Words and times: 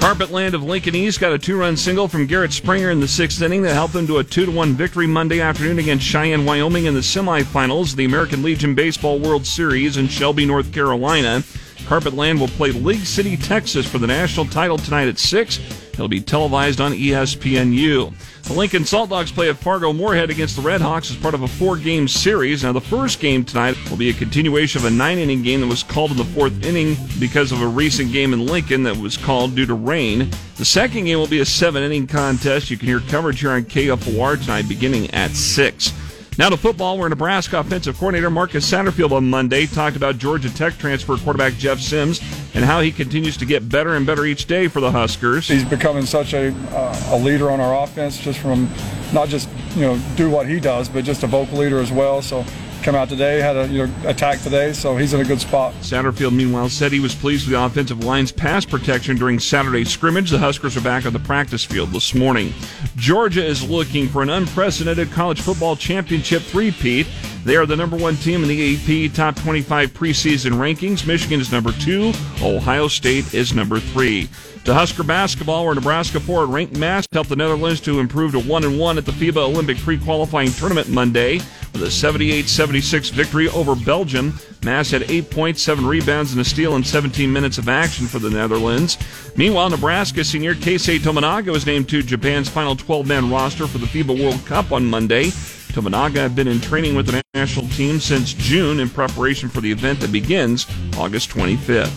Carpetland 0.00 0.54
of 0.54 0.62
Lincoln 0.62 0.94
East 0.94 1.20
got 1.20 1.34
a 1.34 1.38
two-run 1.38 1.76
single 1.76 2.08
from 2.08 2.24
Garrett 2.24 2.54
Springer 2.54 2.90
in 2.90 3.00
the 3.00 3.06
sixth 3.06 3.42
inning 3.42 3.60
that 3.62 3.74
helped 3.74 3.92
them 3.92 4.06
to 4.06 4.16
a 4.16 4.24
two-to-one 4.24 4.72
victory 4.72 5.06
Monday 5.06 5.42
afternoon 5.42 5.78
against 5.78 6.06
Cheyenne, 6.06 6.46
Wyoming 6.46 6.86
in 6.86 6.94
the 6.94 7.00
semifinals 7.00 7.90
of 7.90 7.96
the 7.96 8.06
American 8.06 8.42
Legion 8.42 8.74
Baseball 8.74 9.18
World 9.18 9.44
Series 9.44 9.98
in 9.98 10.08
Shelby, 10.08 10.46
North 10.46 10.72
Carolina. 10.72 11.42
Carpetland 11.84 12.40
will 12.40 12.48
play 12.48 12.72
League 12.72 13.04
City, 13.04 13.36
Texas 13.36 13.86
for 13.86 13.98
the 13.98 14.06
national 14.06 14.46
title 14.46 14.78
tonight 14.78 15.06
at 15.06 15.18
6. 15.18 15.60
It'll 16.00 16.08
be 16.08 16.22
televised 16.22 16.80
on 16.80 16.92
ESPNU. 16.92 18.14
The 18.44 18.52
Lincoln 18.54 18.86
Salt 18.86 19.10
Dogs 19.10 19.30
play 19.30 19.50
at 19.50 19.58
Fargo 19.58 19.92
Moorhead 19.92 20.30
against 20.30 20.56
the 20.56 20.62
Red 20.62 20.80
Hawks 20.80 21.10
as 21.10 21.18
part 21.18 21.34
of 21.34 21.42
a 21.42 21.46
four 21.46 21.76
game 21.76 22.08
series. 22.08 22.64
Now, 22.64 22.72
the 22.72 22.80
first 22.80 23.20
game 23.20 23.44
tonight 23.44 23.76
will 23.90 23.98
be 23.98 24.08
a 24.08 24.14
continuation 24.14 24.80
of 24.80 24.86
a 24.86 24.90
nine 24.90 25.18
inning 25.18 25.42
game 25.42 25.60
that 25.60 25.66
was 25.66 25.82
called 25.82 26.12
in 26.12 26.16
the 26.16 26.24
fourth 26.24 26.64
inning 26.64 26.96
because 27.18 27.52
of 27.52 27.60
a 27.60 27.66
recent 27.66 28.12
game 28.12 28.32
in 28.32 28.46
Lincoln 28.46 28.82
that 28.84 28.96
was 28.96 29.18
called 29.18 29.54
due 29.54 29.66
to 29.66 29.74
rain. 29.74 30.30
The 30.56 30.64
second 30.64 31.04
game 31.04 31.18
will 31.18 31.26
be 31.26 31.40
a 31.40 31.44
seven 31.44 31.82
inning 31.82 32.06
contest. 32.06 32.70
You 32.70 32.78
can 32.78 32.88
hear 32.88 33.00
coverage 33.00 33.40
here 33.40 33.50
on 33.50 33.64
KFOR 33.64 34.40
tonight 34.40 34.70
beginning 34.70 35.10
at 35.10 35.32
6. 35.32 35.92
Now 36.40 36.48
to 36.48 36.56
football, 36.56 36.96
where 36.96 37.06
Nebraska 37.06 37.60
offensive 37.60 37.98
coordinator 37.98 38.30
Marcus 38.30 38.64
Satterfield 38.64 39.12
on 39.12 39.28
Monday 39.28 39.66
talked 39.66 39.94
about 39.94 40.16
Georgia 40.16 40.48
Tech 40.48 40.78
transfer 40.78 41.18
quarterback 41.18 41.52
Jeff 41.58 41.80
Sims 41.80 42.18
and 42.54 42.64
how 42.64 42.80
he 42.80 42.90
continues 42.90 43.36
to 43.36 43.44
get 43.44 43.68
better 43.68 43.94
and 43.94 44.06
better 44.06 44.24
each 44.24 44.46
day 44.46 44.66
for 44.66 44.80
the 44.80 44.90
Huskers. 44.90 45.48
He's 45.48 45.66
becoming 45.66 46.06
such 46.06 46.32
a, 46.32 46.50
uh, 46.70 47.10
a 47.10 47.18
leader 47.18 47.50
on 47.50 47.60
our 47.60 47.84
offense, 47.84 48.18
just 48.18 48.38
from 48.38 48.70
not 49.12 49.28
just 49.28 49.50
you 49.74 49.82
know 49.82 50.00
do 50.16 50.30
what 50.30 50.48
he 50.48 50.60
does, 50.60 50.88
but 50.88 51.04
just 51.04 51.22
a 51.24 51.26
vocal 51.26 51.58
leader 51.58 51.78
as 51.78 51.92
well. 51.92 52.22
So 52.22 52.46
come 52.82 52.94
out 52.94 53.08
today, 53.08 53.40
had 53.40 53.56
a 53.56 53.68
you 53.68 53.86
know 53.86 53.92
attack 54.04 54.40
today, 54.40 54.72
so 54.72 54.96
he's 54.96 55.12
in 55.12 55.20
a 55.20 55.24
good 55.24 55.40
spot. 55.40 55.74
Satterfield, 55.80 56.32
meanwhile, 56.32 56.68
said 56.68 56.92
he 56.92 57.00
was 57.00 57.14
pleased 57.14 57.46
with 57.46 57.54
the 57.54 57.64
offensive 57.64 58.04
line's 58.04 58.32
pass 58.32 58.64
protection 58.64 59.16
during 59.16 59.38
Saturday's 59.38 59.90
scrimmage. 59.90 60.30
The 60.30 60.38
Huskers 60.38 60.76
are 60.76 60.80
back 60.80 61.06
on 61.06 61.12
the 61.12 61.18
practice 61.18 61.64
field 61.64 61.90
this 61.90 62.14
morning. 62.14 62.52
Georgia 62.96 63.44
is 63.44 63.68
looking 63.68 64.08
for 64.08 64.22
an 64.22 64.30
unprecedented 64.30 65.10
college 65.12 65.40
football 65.40 65.76
championship 65.76 66.42
three-peat. 66.42 67.06
They 67.44 67.56
are 67.56 67.64
the 67.64 67.76
number 67.76 67.96
one 67.96 68.16
team 68.16 68.42
in 68.42 68.48
the 68.48 69.06
AP 69.06 69.14
top 69.14 69.34
25 69.36 69.92
preseason 69.94 70.52
rankings. 70.52 71.06
Michigan 71.06 71.40
is 71.40 71.50
number 71.50 71.72
two. 71.72 72.12
Ohio 72.42 72.86
State 72.86 73.32
is 73.32 73.54
number 73.54 73.80
three. 73.80 74.28
To 74.66 74.74
Husker 74.74 75.02
basketball, 75.02 75.64
where 75.64 75.74
Nebraska 75.74 76.20
forward 76.20 76.50
Rienk 76.50 76.76
Mast 76.76 77.08
helped 77.14 77.30
the 77.30 77.36
Netherlands 77.36 77.80
to 77.80 77.98
improve 77.98 78.32
to 78.32 78.40
one 78.40 78.62
and 78.64 78.78
one 78.78 78.98
at 78.98 79.06
the 79.06 79.12
FIBA 79.12 79.38
Olympic 79.38 79.78
pre-qualifying 79.78 80.50
tournament 80.50 80.90
Monday 80.90 81.36
with 81.72 81.82
a 81.82 81.86
78-76 81.86 83.10
victory 83.12 83.48
over 83.48 83.74
Belgium. 83.74 84.38
Mass 84.62 84.90
had 84.90 85.10
eight 85.10 85.30
points, 85.30 85.62
seven 85.62 85.86
rebounds, 85.86 86.32
and 86.32 86.40
a 86.42 86.44
steal 86.44 86.76
in 86.76 86.84
17 86.84 87.32
minutes 87.32 87.56
of 87.56 87.70
action 87.70 88.06
for 88.06 88.18
the 88.18 88.28
Netherlands. 88.28 88.98
Meanwhile, 89.34 89.70
Nebraska 89.70 90.24
senior 90.24 90.54
Keisei 90.54 90.98
Tominaga 90.98 91.52
was 91.52 91.64
named 91.64 91.88
to 91.88 92.02
Japan's 92.02 92.50
final 92.50 92.76
12-man 92.76 93.30
roster 93.30 93.66
for 93.66 93.78
the 93.78 93.86
FIBA 93.86 94.22
World 94.22 94.44
Cup 94.44 94.72
on 94.72 94.84
Monday. 94.84 95.30
Tominaga 95.70 96.16
had 96.16 96.34
been 96.34 96.48
in 96.48 96.60
training 96.60 96.94
with 96.94 97.06
the 97.06 97.22
national 97.34 97.68
team 97.68 98.00
since 98.00 98.32
June 98.32 98.80
in 98.80 98.88
preparation 98.88 99.48
for 99.48 99.60
the 99.60 99.70
event 99.70 100.00
that 100.00 100.12
begins 100.12 100.66
August 100.96 101.30
25th. 101.30 101.92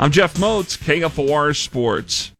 I'm 0.00 0.10
Jeff 0.10 0.34
Motz, 0.34 0.78
KFOR 0.78 1.56
Sports. 1.56 2.32